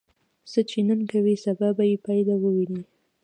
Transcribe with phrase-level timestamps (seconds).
[0.51, 2.81] څه چې نن کوې، سبا به یې پایله ووینې.